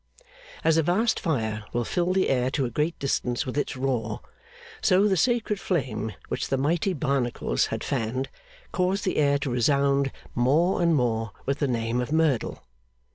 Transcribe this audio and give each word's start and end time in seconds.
As 0.63 0.77
a 0.77 0.81
vast 0.81 1.19
fire 1.19 1.63
will 1.73 1.85
fill 1.85 2.11
the 2.11 2.27
air 2.31 2.49
to 2.49 2.65
a 2.65 2.71
great 2.71 2.97
distance 2.97 3.45
with 3.45 3.55
its 3.55 3.77
roar, 3.77 4.21
so 4.81 5.07
the 5.07 5.15
sacred 5.15 5.59
flame 5.59 6.13
which 6.27 6.47
the 6.47 6.57
mighty 6.57 6.91
Barnacles 6.93 7.67
had 7.67 7.83
fanned 7.83 8.27
caused 8.71 9.03
the 9.05 9.17
air 9.17 9.37
to 9.37 9.51
resound 9.51 10.11
more 10.33 10.81
and 10.81 10.95
more 10.95 11.33
with 11.45 11.59
the 11.59 11.67
name 11.67 12.01
of 12.01 12.11
Merdle. 12.11 12.63